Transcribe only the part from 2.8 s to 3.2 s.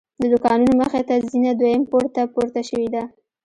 ده.